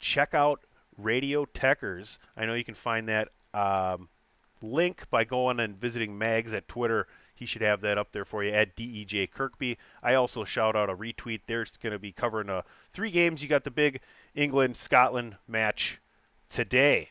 Check 0.00 0.32
out 0.32 0.64
Radio 0.96 1.44
Techers. 1.44 2.16
I 2.34 2.46
know 2.46 2.54
you 2.54 2.64
can 2.64 2.74
find 2.74 3.08
that 3.08 3.28
um, 3.52 4.08
link 4.62 5.04
by 5.10 5.24
going 5.24 5.60
and 5.60 5.78
visiting 5.78 6.16
Mags 6.16 6.54
at 6.54 6.68
Twitter. 6.68 7.06
He 7.34 7.44
should 7.44 7.60
have 7.60 7.82
that 7.82 7.98
up 7.98 8.12
there 8.12 8.24
for 8.24 8.42
you 8.42 8.52
at 8.52 8.76
DEJ 8.76 9.30
Kirkby. 9.30 9.76
I 10.02 10.14
also 10.14 10.44
shout 10.44 10.74
out 10.74 10.88
a 10.88 10.96
retweet. 10.96 11.40
They're 11.46 11.66
going 11.82 11.92
to 11.92 11.98
be 11.98 12.12
covering 12.12 12.48
uh, 12.48 12.62
three 12.94 13.10
games. 13.10 13.42
You 13.42 13.48
got 13.48 13.64
the 13.64 13.70
big 13.70 14.00
England 14.34 14.78
Scotland 14.78 15.36
match 15.46 16.00
today. 16.48 17.10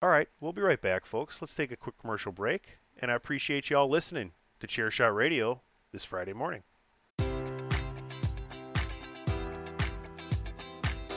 All 0.00 0.08
right, 0.08 0.28
we'll 0.40 0.54
be 0.54 0.62
right 0.62 0.80
back, 0.80 1.04
folks. 1.04 1.42
Let's 1.42 1.54
take 1.54 1.70
a 1.70 1.76
quick 1.76 1.98
commercial 2.00 2.32
break, 2.32 2.78
and 3.00 3.10
I 3.10 3.14
appreciate 3.14 3.68
you 3.68 3.76
all 3.76 3.90
listening 3.90 4.32
to 4.60 4.66
Chairshot 4.66 5.14
Radio 5.14 5.60
this 5.92 6.04
Friday 6.04 6.32
morning. 6.32 6.62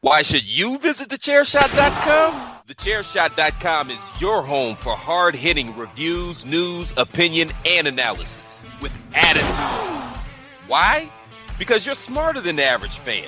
Why 0.00 0.22
should 0.22 0.44
you 0.44 0.78
visit 0.78 1.08
thechairshot.com? 1.08 2.58
Thechairshot.com 2.68 3.90
is 3.90 4.08
your 4.20 4.42
home 4.44 4.76
for 4.76 4.94
hard 4.94 5.34
hitting 5.34 5.76
reviews, 5.76 6.46
news, 6.46 6.94
opinion, 6.96 7.50
and 7.66 7.88
analysis 7.88 8.64
with 8.80 8.96
attitude. 9.12 10.22
Why? 10.68 11.10
Because 11.58 11.84
you're 11.84 11.96
smarter 11.96 12.40
than 12.40 12.54
the 12.54 12.64
average 12.64 12.98
fan. 12.98 13.26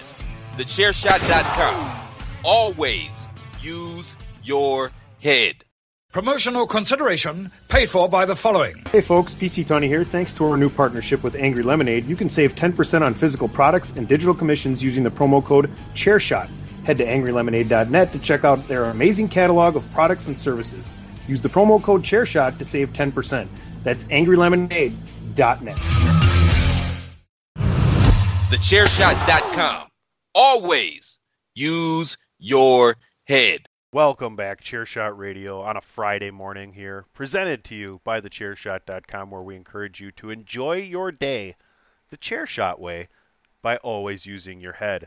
Thechairshot.com. 0.53 2.09
Always 2.45 3.29
use 3.61 4.17
your 4.45 4.93
head. 5.21 5.65
Promotional 6.13 6.69
consideration 6.69 7.51
paid 7.69 7.91
for 7.91 8.09
by 8.09 8.25
the 8.25 8.37
following. 8.37 8.85
Hey 8.93 9.01
folks, 9.01 9.33
PC 9.33 9.67
Tony 9.67 9.89
here. 9.89 10.05
Thanks 10.05 10.33
to 10.35 10.45
our 10.45 10.57
new 10.57 10.71
partnership 10.71 11.25
with 11.25 11.35
Angry 11.35 11.65
Lemonade, 11.65 12.07
you 12.07 12.15
can 12.15 12.31
save 12.31 12.55
10% 12.55 13.03
on 13.03 13.15
physical 13.15 13.49
products 13.49 13.93
and 13.97 14.07
digital 14.07 14.35
commissions 14.35 14.83
using 14.85 15.03
the 15.03 15.11
promo 15.11 15.45
code 15.45 15.69
ChairShot. 15.95 16.49
Head 16.91 16.99
to 16.99 17.07
angrylemonade.net 17.07 18.11
to 18.11 18.19
check 18.19 18.43
out 18.43 18.67
their 18.67 18.87
amazing 18.87 19.29
catalog 19.29 19.77
of 19.77 19.93
products 19.93 20.27
and 20.27 20.37
services. 20.37 20.85
Use 21.29 21.41
the 21.41 21.49
promo 21.49 21.81
code 21.81 22.03
ChairShot 22.03 22.59
to 22.59 22.65
save 22.65 22.93
10%. 22.93 23.47
That's 23.85 24.03
angrylemonade.net. 24.07 25.77
Thechairshot.com. 28.51 29.87
Always 30.35 31.21
use 31.55 32.19
your 32.41 32.97
head. 33.23 33.69
Welcome 33.93 34.35
back, 34.35 34.65
Chairshot 34.65 35.17
Radio, 35.17 35.61
on 35.61 35.77
a 35.77 35.81
Friday 35.81 36.33
morning 36.33 36.73
here, 36.73 37.05
presented 37.15 37.63
to 37.67 37.77
you 37.77 38.01
by 38.03 38.21
thechairshot.com, 38.21 39.31
where 39.31 39.43
we 39.43 39.55
encourage 39.55 40.01
you 40.01 40.11
to 40.11 40.31
enjoy 40.31 40.79
your 40.79 41.13
day 41.13 41.55
the 42.11 42.19
Chairshot 42.19 42.81
way 42.81 43.07
by 43.63 43.77
always 43.77 44.27
using 44.27 44.61
your 44.61 44.73
head. 44.73 45.07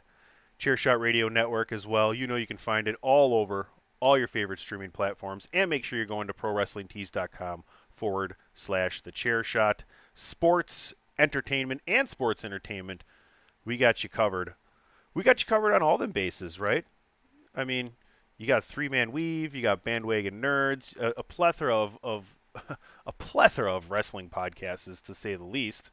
Chairshot 0.64 1.02
Radio 1.02 1.28
Network 1.28 1.74
as 1.74 1.86
well. 1.86 2.14
You 2.14 2.26
know 2.26 2.38
you 2.38 2.48
can 2.48 2.56
find 2.56 2.88
it 2.88 2.96
all 3.02 3.34
over 3.34 3.68
all 4.00 4.18
your 4.18 4.30
favorite 4.30 4.60
streaming 4.60 4.92
platforms, 4.92 5.46
and 5.52 5.70
make 5.70 5.84
sure 5.84 5.98
you're 5.98 6.06
going 6.06 6.28
to 6.28 6.34
prowrestlingtees.com 6.34 7.66
forward 7.90 8.36
slash 8.54 9.02
the 9.02 9.12
Chairshot. 9.12 9.80
Sports, 10.14 10.94
entertainment, 11.20 11.82
and 11.86 12.10
sports 12.10 12.46
entertainment, 12.46 13.04
we 13.66 13.76
got 13.76 14.04
you 14.04 14.10
covered. 14.10 14.54
We 15.14 15.24
got 15.24 15.42
you 15.42 15.48
covered 15.48 15.74
on 15.74 15.82
all 15.82 15.98
them 15.98 16.12
bases, 16.12 16.58
right? 16.62 16.86
I 17.54 17.66
mean, 17.66 17.92
you 18.38 18.48
got 18.48 18.64
three 18.64 18.88
man 18.88 19.12
weave, 19.12 19.54
you 19.54 19.62
got 19.62 19.84
bandwagon 19.84 20.42
nerds, 20.42 20.96
a, 20.96 21.14
a 21.18 21.24
plethora 21.24 21.76
of, 21.76 21.98
of 22.02 22.26
a 23.06 23.12
plethora 23.12 23.76
of 23.76 23.92
wrestling 23.92 24.30
podcasts, 24.30 25.04
to 25.04 25.14
say 25.14 25.36
the 25.36 25.44
least. 25.44 25.92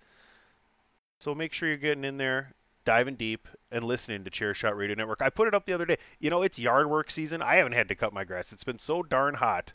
So 1.18 1.34
make 1.34 1.52
sure 1.52 1.68
you're 1.68 1.76
getting 1.76 2.04
in 2.04 2.18
there, 2.18 2.54
diving 2.90 3.14
deep, 3.14 3.47
and 3.70 3.85
listening 3.85 4.25
to 4.25 4.30
Chairshot 4.32 4.76
Radio 4.76 4.97
Network. 4.97 5.23
I 5.23 5.30
put 5.30 5.47
it 5.47 5.54
up 5.54 5.64
the 5.64 5.73
other 5.73 5.87
day. 5.87 5.97
You 6.18 6.28
know, 6.28 6.42
it's 6.42 6.59
yard 6.59 6.90
work 6.90 7.09
season. 7.09 7.40
I 7.40 7.54
haven't 7.54 7.75
had 7.75 7.87
to 7.90 7.94
cut 7.94 8.12
my 8.12 8.25
grass. 8.25 8.50
It's 8.50 8.64
been 8.64 8.80
so 8.80 9.00
darn 9.00 9.35
hot. 9.35 9.70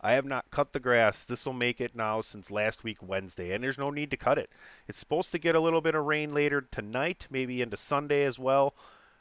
I 0.00 0.12
have 0.12 0.24
not 0.24 0.48
cut 0.52 0.72
the 0.72 0.78
grass. 0.78 1.24
This 1.24 1.44
will 1.44 1.52
make 1.52 1.80
it 1.80 1.96
now 1.96 2.20
since 2.20 2.48
last 2.48 2.84
week 2.84 2.98
Wednesday, 3.02 3.54
and 3.54 3.64
there's 3.64 3.76
no 3.76 3.90
need 3.90 4.12
to 4.12 4.16
cut 4.16 4.38
it. 4.38 4.50
It's 4.86 4.98
supposed 4.98 5.32
to 5.32 5.38
get 5.40 5.56
a 5.56 5.60
little 5.60 5.80
bit 5.80 5.96
of 5.96 6.04
rain 6.04 6.32
later 6.32 6.60
tonight, 6.60 7.26
maybe 7.28 7.60
into 7.60 7.76
Sunday 7.76 8.22
as 8.22 8.38
well. 8.38 8.76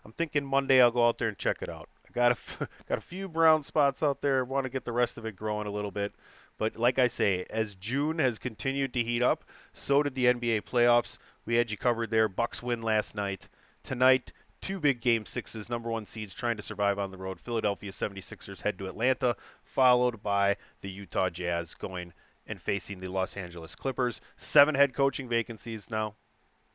I'm 0.06 0.13
thinking 0.13 0.46
Monday 0.46 0.79
I'll 0.79 0.91
go 0.91 1.08
out 1.08 1.18
there 1.18 1.29
and 1.29 1.38
check 1.39 1.63
it 1.63 1.70
out. 1.70 1.89
I 2.08 2.12
got 2.13 2.34
a 2.34 2.38
got 2.88 3.00
a 3.00 3.01
few 3.01 3.27
brown 3.27 3.63
spots 3.63 4.03
out 4.03 4.22
there. 4.22 4.46
Want 4.46 4.65
to 4.65 4.70
get 4.70 4.86
the 4.86 4.91
rest 4.91 5.18
of 5.18 5.25
it 5.25 5.36
growing 5.36 5.65
a 5.65 5.72
little 5.72 5.89
bit. 5.89 6.13
But 6.60 6.75
like 6.75 7.00
I 7.00 7.08
say, 7.08 7.46
as 7.50 7.74
June 7.75 8.20
has 8.20 8.38
continued 8.38 8.94
to 8.94 9.04
heat 9.04 9.24
up, 9.24 9.46
so 9.72 10.04
did 10.04 10.13
the 10.13 10.25
NBA 10.25 10.63
playoffs. 10.63 11.18
We 11.46 11.56
had 11.56 11.72
you 11.72 11.78
covered 11.78 12.12
there. 12.12 12.28
Bucks 12.28 12.62
win 12.62 12.82
last 12.82 13.16
night. 13.16 13.48
Tonight, 13.82 14.34
two 14.60 14.78
big 14.78 15.00
game 15.00 15.25
sixes, 15.25 15.70
number 15.70 15.89
one 15.89 16.06
seeds 16.06 16.34
trying 16.34 16.58
to 16.58 16.62
survive 16.62 17.00
on 17.00 17.12
the 17.12 17.18
road. 17.18 17.39
Philadelphia 17.39 17.94
76ers 17.94 18.60
head 18.60 18.78
to 18.78 18.89
Atlanta, 18.89 19.38
followed 19.63 20.22
by 20.22 20.58
the 20.82 20.89
Utah 20.89 21.30
Jazz 21.30 21.75
going 21.75 22.12
and 22.46 22.62
facing 22.62 23.00
the 23.00 23.08
Los 23.08 23.38
Angeles 23.38 23.74
Clippers. 23.74 24.20
Seven 24.36 24.75
head 24.75 24.94
coaching 24.94 25.30
vacancies 25.30 25.89
now. 25.89 26.16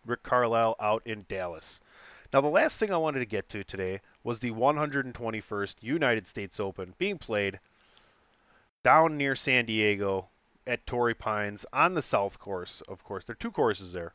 Rick 0.06 0.22
Carlisle 0.22 0.76
out 0.80 1.02
in 1.04 1.26
Dallas. 1.28 1.78
Now, 2.32 2.40
the 2.40 2.48
last 2.48 2.78
thing 2.78 2.90
I 2.90 2.96
wanted 2.96 3.18
to 3.18 3.26
get 3.26 3.50
to 3.50 3.62
today 3.62 4.00
was 4.22 4.40
the 4.40 4.52
121st 4.52 5.74
United 5.82 6.26
States 6.26 6.58
Open 6.58 6.94
being 6.96 7.18
played 7.18 7.60
down 8.84 9.16
near 9.16 9.34
San 9.34 9.64
Diego 9.64 10.28
at 10.66 10.86
Torrey 10.86 11.14
Pines 11.14 11.66
on 11.72 11.94
the 11.94 12.02
South 12.02 12.38
Course, 12.38 12.82
of 12.86 13.02
course. 13.02 13.24
There 13.24 13.32
are 13.32 13.36
two 13.36 13.50
courses 13.50 13.92
there. 13.92 14.14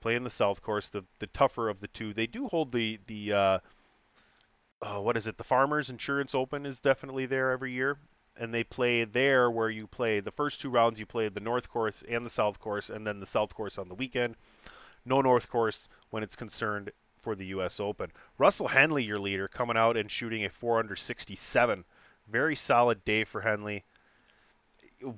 Playing 0.00 0.22
the 0.22 0.30
South 0.30 0.62
Course, 0.62 0.90
the 0.90 1.02
the 1.18 1.26
tougher 1.28 1.68
of 1.68 1.80
the 1.80 1.88
two. 1.88 2.12
They 2.12 2.26
do 2.26 2.46
hold 2.46 2.70
the 2.70 3.00
the 3.06 3.32
uh, 3.32 3.58
uh, 4.82 5.00
what 5.00 5.16
is 5.16 5.26
it? 5.26 5.38
The 5.38 5.44
Farmers 5.44 5.88
Insurance 5.88 6.34
Open 6.34 6.66
is 6.66 6.78
definitely 6.78 7.24
there 7.24 7.50
every 7.50 7.72
year, 7.72 7.96
and 8.36 8.52
they 8.52 8.62
play 8.62 9.04
there 9.04 9.50
where 9.50 9.70
you 9.70 9.86
play 9.86 10.20
the 10.20 10.30
first 10.30 10.60
two 10.60 10.68
rounds. 10.68 11.00
You 11.00 11.06
play 11.06 11.28
the 11.30 11.40
North 11.40 11.70
Course 11.70 12.04
and 12.06 12.26
the 12.26 12.30
South 12.30 12.60
Course, 12.60 12.90
and 12.90 13.06
then 13.06 13.18
the 13.18 13.26
South 13.26 13.54
Course 13.54 13.78
on 13.78 13.88
the 13.88 13.94
weekend. 13.94 14.36
No 15.06 15.22
North 15.22 15.48
Course 15.48 15.88
when 16.10 16.22
it's 16.22 16.36
concerned 16.36 16.90
for 17.22 17.34
the 17.34 17.46
U.S. 17.46 17.80
Open. 17.80 18.12
Russell 18.36 18.68
Henley, 18.68 19.02
your 19.02 19.18
leader, 19.18 19.48
coming 19.48 19.78
out 19.78 19.96
and 19.96 20.10
shooting 20.10 20.44
a 20.44 20.50
4 20.50 20.80
under 20.80 20.96
67. 20.96 21.84
Very 22.28 22.56
solid 22.56 23.04
day 23.04 23.24
for 23.24 23.40
Henley. 23.40 23.84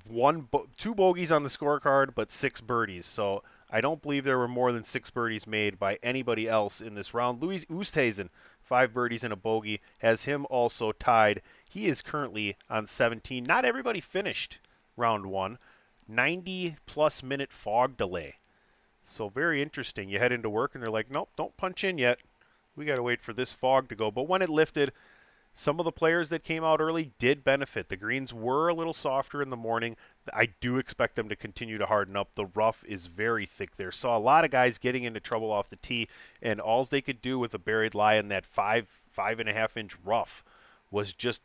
One, 0.08 0.48
two 0.76 0.94
bogeys 0.94 1.32
on 1.32 1.42
the 1.42 1.48
scorecard, 1.48 2.14
but 2.14 2.32
six 2.32 2.60
birdies. 2.60 3.06
So 3.06 3.42
I 3.70 3.80
don't 3.80 4.02
believe 4.02 4.24
there 4.24 4.38
were 4.38 4.48
more 4.48 4.72
than 4.72 4.84
six 4.84 5.10
birdies 5.10 5.46
made 5.46 5.78
by 5.78 5.98
anybody 6.02 6.48
else 6.48 6.80
in 6.80 6.94
this 6.94 7.14
round. 7.14 7.42
Louis 7.42 7.64
Oosthuizen, 7.66 8.28
five 8.62 8.92
birdies 8.92 9.24
and 9.24 9.32
a 9.32 9.36
bogey, 9.36 9.80
has 9.98 10.24
him 10.24 10.46
also 10.50 10.92
tied. 10.92 11.42
He 11.68 11.86
is 11.88 12.02
currently 12.02 12.56
on 12.70 12.86
17. 12.86 13.44
Not 13.44 13.64
everybody 13.64 14.00
finished 14.00 14.58
round 14.96 15.26
one. 15.26 15.58
90 16.08 16.76
plus 16.86 17.22
minute 17.22 17.52
fog 17.52 17.96
delay. 17.96 18.36
So 19.04 19.28
very 19.28 19.62
interesting. 19.62 20.08
You 20.08 20.18
head 20.18 20.32
into 20.32 20.50
work 20.50 20.74
and 20.74 20.82
they're 20.82 20.90
like, 20.90 21.10
nope, 21.10 21.30
don't 21.36 21.56
punch 21.56 21.84
in 21.84 21.98
yet. 21.98 22.18
We 22.76 22.84
got 22.84 22.96
to 22.96 23.02
wait 23.02 23.22
for 23.22 23.32
this 23.32 23.52
fog 23.52 23.88
to 23.88 23.94
go. 23.94 24.10
But 24.10 24.28
when 24.28 24.42
it 24.42 24.48
lifted, 24.48 24.92
some 25.58 25.80
of 25.80 25.84
the 25.84 25.92
players 25.92 26.28
that 26.28 26.44
came 26.44 26.62
out 26.62 26.82
early 26.82 27.12
did 27.18 27.42
benefit. 27.42 27.88
The 27.88 27.96
greens 27.96 28.32
were 28.32 28.68
a 28.68 28.74
little 28.74 28.92
softer 28.92 29.40
in 29.40 29.48
the 29.48 29.56
morning. 29.56 29.96
I 30.32 30.50
do 30.60 30.76
expect 30.76 31.16
them 31.16 31.30
to 31.30 31.36
continue 31.36 31.78
to 31.78 31.86
harden 31.86 32.14
up. 32.14 32.28
The 32.34 32.44
rough 32.54 32.84
is 32.86 33.06
very 33.06 33.46
thick 33.46 33.74
there. 33.76 33.90
Saw 33.90 34.16
a 34.16 34.20
lot 34.20 34.44
of 34.44 34.50
guys 34.50 34.76
getting 34.76 35.04
into 35.04 35.18
trouble 35.18 35.50
off 35.50 35.70
the 35.70 35.76
tee, 35.76 36.08
and 36.42 36.60
all 36.60 36.84
they 36.84 37.00
could 37.00 37.22
do 37.22 37.38
with 37.38 37.54
a 37.54 37.58
buried 37.58 37.94
lie 37.94 38.16
in 38.16 38.28
that 38.28 38.44
five, 38.44 38.86
five 39.10 39.40
and 39.40 39.48
a 39.48 39.54
half 39.54 39.78
inch 39.78 39.96
rough 40.04 40.44
was 40.90 41.14
just 41.14 41.40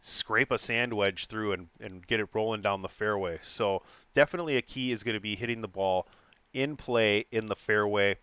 scrape 0.00 0.52
a 0.52 0.58
sand 0.58 0.94
wedge 0.94 1.26
through 1.26 1.52
and, 1.52 1.68
and 1.80 2.06
get 2.06 2.20
it 2.20 2.28
rolling 2.32 2.62
down 2.62 2.82
the 2.82 2.88
fairway. 2.88 3.40
So 3.42 3.82
definitely 4.14 4.58
a 4.58 4.62
key 4.62 4.92
is 4.92 5.02
going 5.02 5.16
to 5.16 5.20
be 5.20 5.34
hitting 5.34 5.60
the 5.60 5.68
ball 5.68 6.06
in 6.54 6.76
play 6.76 7.26
in 7.32 7.46
the 7.46 7.56
fairway. 7.56 8.16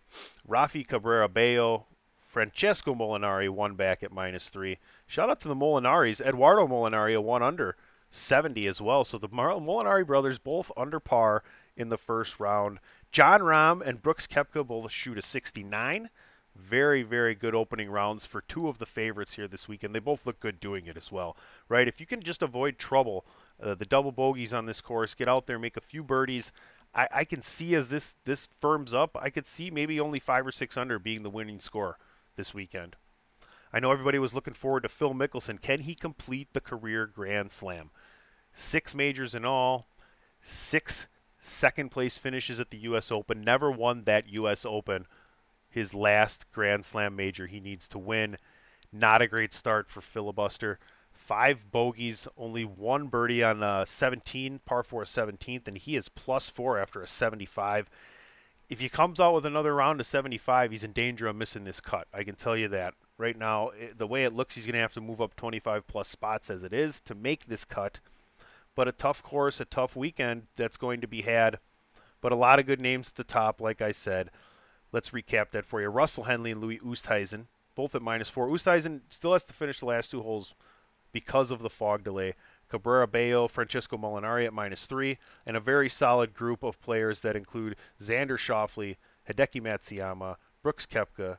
Rafi 0.48 0.86
Cabrera 0.86 1.28
Bello, 1.28 1.84
Francesco 2.20 2.94
Molinari 2.94 3.48
one 3.48 3.74
back 3.74 4.02
at 4.02 4.12
minus 4.12 4.48
three. 4.48 4.78
Shout 5.08 5.30
out 5.30 5.40
to 5.40 5.48
the 5.48 5.56
Molinaris. 5.56 6.20
Eduardo 6.20 6.66
Molinari 6.66 7.16
a 7.16 7.20
one 7.20 7.42
under 7.42 7.76
70 8.10 8.68
as 8.68 8.78
well. 8.78 9.04
So 9.04 9.16
the 9.16 9.28
Molinari 9.28 10.06
brothers 10.06 10.38
both 10.38 10.70
under 10.76 11.00
par 11.00 11.42
in 11.78 11.88
the 11.88 11.96
first 11.96 12.38
round. 12.38 12.78
Jon 13.10 13.40
Rahm 13.40 13.80
and 13.80 14.02
Brooks 14.02 14.26
Koepka 14.26 14.66
both 14.66 14.92
shoot 14.92 15.16
a 15.16 15.22
69. 15.22 16.10
Very, 16.54 17.02
very 17.04 17.34
good 17.34 17.54
opening 17.54 17.88
rounds 17.88 18.26
for 18.26 18.42
two 18.42 18.68
of 18.68 18.76
the 18.76 18.84
favorites 18.84 19.32
here 19.32 19.48
this 19.48 19.66
weekend. 19.66 19.94
They 19.94 19.98
both 19.98 20.26
look 20.26 20.40
good 20.40 20.60
doing 20.60 20.86
it 20.88 20.98
as 20.98 21.10
well, 21.10 21.38
right? 21.70 21.88
If 21.88 22.00
you 22.00 22.06
can 22.06 22.20
just 22.20 22.42
avoid 22.42 22.78
trouble, 22.78 23.24
uh, 23.62 23.76
the 23.76 23.86
double 23.86 24.12
bogeys 24.12 24.52
on 24.52 24.66
this 24.66 24.82
course, 24.82 25.14
get 25.14 25.28
out 25.28 25.46
there, 25.46 25.58
make 25.58 25.78
a 25.78 25.80
few 25.80 26.02
birdies, 26.02 26.52
I, 26.94 27.08
I 27.10 27.24
can 27.24 27.42
see 27.42 27.74
as 27.76 27.88
this 27.88 28.14
this 28.24 28.48
firms 28.60 28.92
up, 28.92 29.16
I 29.18 29.30
could 29.30 29.46
see 29.46 29.70
maybe 29.70 30.00
only 30.00 30.20
five 30.20 30.46
or 30.46 30.52
six 30.52 30.76
under 30.76 30.98
being 30.98 31.22
the 31.22 31.30
winning 31.30 31.60
score 31.60 31.96
this 32.36 32.52
weekend. 32.52 32.96
I 33.72 33.80
know 33.80 33.92
everybody 33.92 34.18
was 34.18 34.34
looking 34.34 34.54
forward 34.54 34.82
to 34.82 34.88
Phil 34.88 35.14
Mickelson. 35.14 35.60
Can 35.60 35.80
he 35.80 35.94
complete 35.94 36.48
the 36.52 36.60
career 36.60 37.06
Grand 37.06 37.52
Slam? 37.52 37.90
Six 38.54 38.94
majors 38.94 39.34
in 39.34 39.44
all, 39.44 39.88
six 40.42 41.06
second 41.40 41.90
place 41.90 42.18
finishes 42.18 42.60
at 42.60 42.70
the 42.70 42.78
U.S. 42.78 43.12
Open. 43.12 43.42
Never 43.42 43.70
won 43.70 44.04
that 44.04 44.28
U.S. 44.30 44.64
Open. 44.64 45.06
His 45.70 45.94
last 45.94 46.50
Grand 46.52 46.84
Slam 46.84 47.16
major 47.16 47.46
he 47.46 47.60
needs 47.60 47.88
to 47.88 47.98
win. 47.98 48.36
Not 48.92 49.22
a 49.22 49.28
great 49.28 49.52
start 49.52 49.90
for 49.90 50.00
filibuster 50.00 50.78
five 51.28 51.70
bogeys, 51.70 52.26
only 52.38 52.64
one 52.64 53.06
birdie 53.08 53.44
on 53.44 53.62
uh, 53.62 53.84
17, 53.84 54.60
par 54.64 54.82
4 54.82 55.04
17th, 55.04 55.68
and 55.68 55.76
he 55.76 55.94
is 55.94 56.08
plus 56.08 56.48
four 56.48 56.78
after 56.78 57.02
a 57.02 57.06
75. 57.06 57.90
If 58.70 58.80
he 58.80 58.88
comes 58.88 59.20
out 59.20 59.34
with 59.34 59.44
another 59.44 59.74
round 59.74 60.00
of 60.00 60.06
75, 60.06 60.70
he's 60.70 60.84
in 60.84 60.92
danger 60.92 61.26
of 61.26 61.36
missing 61.36 61.64
this 61.64 61.80
cut. 61.80 62.08
I 62.14 62.24
can 62.24 62.34
tell 62.34 62.56
you 62.56 62.68
that. 62.68 62.94
Right 63.18 63.36
now, 63.36 63.70
it, 63.70 63.98
the 63.98 64.06
way 64.06 64.24
it 64.24 64.32
looks, 64.32 64.54
he's 64.54 64.64
going 64.64 64.74
to 64.74 64.80
have 64.80 64.94
to 64.94 65.00
move 65.00 65.20
up 65.20 65.34
25 65.34 65.88
plus 65.88 66.06
spots 66.06 66.50
as 66.50 66.62
it 66.62 66.72
is 66.72 67.00
to 67.00 67.16
make 67.16 67.44
this 67.46 67.64
cut. 67.64 67.98
But 68.76 68.86
a 68.86 68.92
tough 68.92 69.24
course, 69.24 69.58
a 69.58 69.64
tough 69.64 69.96
weekend 69.96 70.46
that's 70.54 70.76
going 70.76 71.00
to 71.00 71.08
be 71.08 71.22
had. 71.22 71.58
But 72.20 72.30
a 72.30 72.36
lot 72.36 72.60
of 72.60 72.66
good 72.66 72.80
names 72.80 73.08
at 73.08 73.16
the 73.16 73.24
top, 73.24 73.60
like 73.60 73.82
I 73.82 73.90
said. 73.90 74.30
Let's 74.92 75.10
recap 75.10 75.50
that 75.50 75.66
for 75.66 75.80
you. 75.80 75.88
Russell 75.88 76.22
Henley 76.22 76.52
and 76.52 76.60
Louis 76.60 76.78
Oosthuizen, 76.78 77.46
both 77.74 77.96
at 77.96 78.02
minus 78.02 78.28
four. 78.28 78.46
Oosthuizen 78.46 79.00
still 79.10 79.32
has 79.32 79.42
to 79.44 79.52
finish 79.52 79.80
the 79.80 79.86
last 79.86 80.12
two 80.12 80.22
holes 80.22 80.54
because 81.10 81.50
of 81.50 81.58
the 81.58 81.70
fog 81.70 82.04
delay. 82.04 82.34
Cabrera 82.68 83.08
Bello, 83.08 83.48
Francesco 83.48 83.96
Molinari 83.96 84.46
at 84.46 84.52
minus 84.52 84.86
three, 84.86 85.18
and 85.44 85.56
a 85.56 85.60
very 85.60 85.88
solid 85.88 86.34
group 86.34 86.62
of 86.62 86.80
players 86.80 87.18
that 87.20 87.34
include 87.34 87.74
Xander 88.00 88.38
Schauffele, 88.38 88.96
Hideki 89.28 89.60
Matsuyama, 89.60 90.36
Brooks 90.62 90.86
Koepka, 90.86 91.38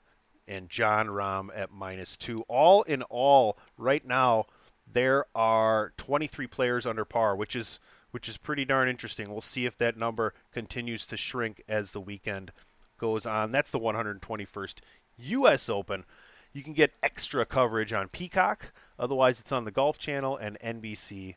and 0.50 0.68
Jon 0.68 1.08
Rahm 1.08 1.50
at 1.56 1.72
minus 1.72 2.18
two. 2.18 2.42
All 2.48 2.82
in 2.84 3.04
all, 3.04 3.58
right 3.78 4.06
now 4.06 4.48
there 4.92 5.26
are 5.36 5.94
23 5.98 6.48
players 6.48 6.88
under 6.88 7.06
par, 7.06 7.36
which 7.36 7.56
is 7.56 7.80
which 8.12 8.28
is 8.28 8.38
pretty 8.38 8.66
darn 8.66 8.90
interesting. 8.90 9.30
We'll 9.30 9.42
see 9.42 9.68
if 9.68 9.78
that 9.78 9.96
number 9.96 10.34
continues 10.52 11.06
to 11.08 11.18
shrink 11.18 11.62
as 11.70 11.92
the 11.92 12.02
weekend 12.02 12.52
goes 12.98 13.28
on. 13.28 13.52
That's 13.52 13.70
the 13.70 13.80
121st 13.80 14.76
U.S. 15.20 15.70
Open. 15.70 16.04
You 16.52 16.64
can 16.64 16.74
get 16.74 16.96
extra 17.04 17.46
coverage 17.46 17.94
on 17.94 18.08
Peacock. 18.08 18.66
Otherwise, 18.98 19.40
it's 19.40 19.52
on 19.52 19.64
the 19.64 19.72
Golf 19.72 20.00
Channel 20.00 20.38
and 20.38 20.58
NBC 20.60 21.36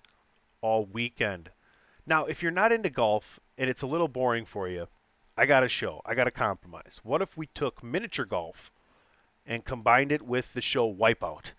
all 0.63 0.87
weekend. 0.87 1.51
Now, 2.07 2.25
if 2.25 2.43
you're 2.43 2.51
not 2.51 2.73
into 2.73 2.89
golf 2.89 3.39
and 3.59 3.69
it's 3.69 3.83
a 3.83 3.87
little 3.87 4.09
boring 4.09 4.47
for 4.47 4.67
you, 4.67 4.89
I 5.37 5.45
got 5.45 5.65
a 5.65 5.69
show. 5.69 6.01
I 6.07 6.15
got 6.15 6.27
a 6.27 6.33
compromise. 6.33 7.01
What 7.03 7.21
if 7.21 7.37
we 7.37 7.47
took 7.49 7.83
miniature 7.83 8.25
golf 8.25 8.73
and 9.47 9.65
combined 9.65 10.13
it 10.13 10.23
with 10.23 10.53
the 10.55 10.61
show 10.61 10.93
Wipeout? 10.93 11.53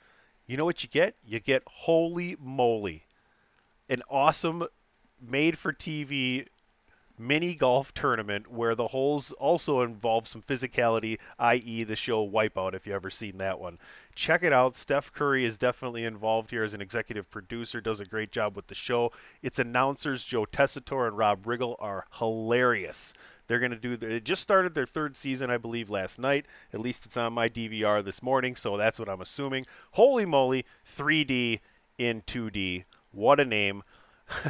You 0.47 0.57
know 0.57 0.65
what 0.65 0.83
you 0.83 0.89
get? 0.89 1.15
You 1.25 1.39
get 1.39 1.63
Holy 1.65 2.35
Moly, 2.39 3.03
an 3.89 4.01
awesome 4.09 4.67
made 5.21 5.57
for 5.57 5.71
TV 5.71 6.47
mini 7.17 7.53
golf 7.55 7.93
tournament 7.93 8.51
where 8.51 8.75
the 8.75 8.87
holes 8.87 9.31
also 9.33 9.81
involve 9.81 10.27
some 10.27 10.41
physicality, 10.41 11.19
i.e., 11.39 11.83
the 11.83 11.95
show 11.95 12.27
Wipeout, 12.27 12.73
if 12.73 12.85
you've 12.85 12.95
ever 12.95 13.09
seen 13.09 13.37
that 13.37 13.59
one. 13.59 13.77
Check 14.15 14.43
it 14.43 14.53
out. 14.53 14.75
Steph 14.75 15.13
Curry 15.13 15.45
is 15.45 15.57
definitely 15.57 16.05
involved 16.05 16.49
here 16.49 16.63
as 16.63 16.73
an 16.73 16.81
executive 16.81 17.29
producer, 17.29 17.81
does 17.81 17.99
a 17.99 18.05
great 18.05 18.31
job 18.31 18.55
with 18.55 18.67
the 18.67 18.75
show. 18.75 19.11
Its 19.41 19.59
announcers, 19.59 20.23
Joe 20.23 20.45
Tessitore 20.45 21.07
and 21.07 21.17
Rob 21.17 21.45
Riggle, 21.45 21.75
are 21.79 22.05
hilarious. 22.13 23.13
They're 23.47 23.59
going 23.59 23.71
to 23.71 23.77
do, 23.77 23.97
they 23.97 24.19
just 24.19 24.41
started 24.41 24.73
their 24.73 24.85
third 24.87 25.17
season, 25.17 25.49
I 25.49 25.57
believe, 25.57 25.89
last 25.89 26.17
night. 26.17 26.45
At 26.73 26.79
least 26.79 27.05
it's 27.05 27.17
on 27.17 27.33
my 27.33 27.49
DVR 27.49 28.03
this 28.03 28.23
morning, 28.23 28.55
so 28.55 28.77
that's 28.77 28.99
what 28.99 29.09
I'm 29.09 29.21
assuming. 29.21 29.65
Holy 29.91 30.25
moly, 30.25 30.65
3D 30.97 31.59
in 31.97 32.21
2D. 32.21 32.85
What 33.11 33.39
a 33.39 33.45
name. 33.45 33.83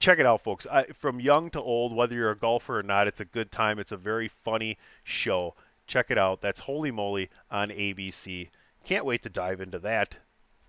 check 0.00 0.18
it 0.18 0.26
out, 0.26 0.42
folks. 0.42 0.66
I, 0.66 0.84
from 0.86 1.20
young 1.20 1.50
to 1.50 1.60
old, 1.60 1.94
whether 1.94 2.14
you're 2.14 2.30
a 2.30 2.36
golfer 2.36 2.78
or 2.78 2.82
not, 2.82 3.06
it's 3.06 3.20
a 3.20 3.24
good 3.26 3.52
time. 3.52 3.78
It's 3.78 3.92
a 3.92 3.98
very 3.98 4.28
funny 4.28 4.78
show. 5.04 5.54
Check 5.86 6.10
it 6.10 6.18
out. 6.18 6.40
That's 6.40 6.60
Holy 6.60 6.90
Moly 6.90 7.28
on 7.50 7.68
ABC. 7.68 8.48
Can't 8.84 9.04
wait 9.04 9.22
to 9.22 9.28
dive 9.28 9.60
into 9.60 9.78
that 9.80 10.16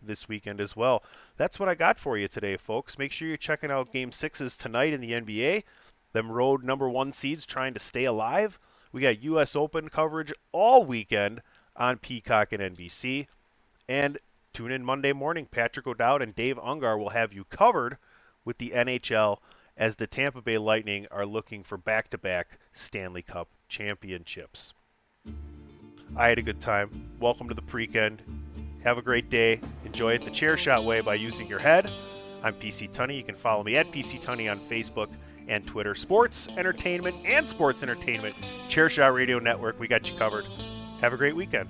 this 0.01 0.27
weekend 0.27 0.59
as 0.59 0.75
well. 0.75 1.03
That's 1.37 1.59
what 1.59 1.69
I 1.69 1.75
got 1.75 1.97
for 1.97 2.17
you 2.17 2.27
today, 2.27 2.57
folks. 2.57 2.97
Make 2.97 3.13
sure 3.13 3.27
you're 3.27 3.37
checking 3.37 3.71
out 3.71 3.93
Game 3.93 4.11
Sixes 4.11 4.57
tonight 4.57 4.93
in 4.93 4.99
the 4.99 5.13
NBA. 5.13 5.63
Them 6.11 6.29
road 6.29 6.63
number 6.63 6.89
one 6.89 7.13
seeds 7.13 7.45
trying 7.45 7.73
to 7.73 7.79
stay 7.79 8.03
alive. 8.03 8.59
We 8.91 9.01
got 9.01 9.23
U.S. 9.23 9.55
Open 9.55 9.87
coverage 9.87 10.33
all 10.51 10.83
weekend 10.83 11.41
on 11.77 11.99
Peacock 11.99 12.51
and 12.51 12.75
NBC. 12.75 13.27
And 13.87 14.17
tune 14.53 14.71
in 14.71 14.83
Monday 14.83 15.13
morning. 15.13 15.45
Patrick 15.45 15.87
O'Dowd 15.87 16.21
and 16.21 16.35
Dave 16.35 16.57
Ungar 16.57 16.99
will 16.99 17.09
have 17.09 17.31
you 17.31 17.45
covered 17.45 17.97
with 18.45 18.57
the 18.57 18.71
NHL 18.71 19.37
as 19.77 19.95
the 19.95 20.07
Tampa 20.07 20.41
Bay 20.41 20.57
Lightning 20.57 21.07
are 21.11 21.25
looking 21.25 21.63
for 21.63 21.77
back 21.77 22.09
to 22.09 22.17
back 22.17 22.59
Stanley 22.73 23.21
Cup 23.21 23.47
championships. 23.67 24.73
I 26.15 26.27
had 26.27 26.39
a 26.39 26.43
good 26.43 26.59
time. 26.59 27.09
Welcome 27.19 27.47
to 27.49 27.55
the 27.55 27.61
Preakend. 27.61 28.19
Have 28.83 28.97
a 28.97 29.01
great 29.01 29.29
day. 29.29 29.61
Enjoy 29.85 30.13
it 30.13 30.25
the 30.25 30.31
chair 30.31 30.57
shot 30.57 30.83
way 30.83 31.01
by 31.01 31.15
using 31.15 31.47
your 31.47 31.59
head. 31.59 31.89
I'm 32.43 32.55
PC 32.55 32.91
Tunney. 32.91 33.17
You 33.17 33.23
can 33.23 33.35
follow 33.35 33.63
me 33.63 33.77
at 33.77 33.91
PC 33.91 34.21
Tunney 34.21 34.51
on 34.51 34.59
Facebook 34.67 35.09
and 35.47 35.65
Twitter. 35.65 35.95
Sports, 35.95 36.47
entertainment, 36.57 37.15
and 37.25 37.47
sports 37.47 37.83
entertainment. 37.83 38.35
Chairshot 38.67 39.13
Radio 39.13 39.39
Network. 39.39 39.79
We 39.79 39.87
got 39.87 40.09
you 40.09 40.17
covered. 40.17 40.45
Have 40.99 41.13
a 41.13 41.17
great 41.17 41.35
weekend. 41.35 41.69